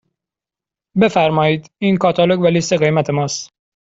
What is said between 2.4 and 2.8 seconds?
و لیست